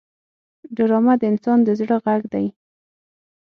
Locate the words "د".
1.21-1.23, 1.63-1.69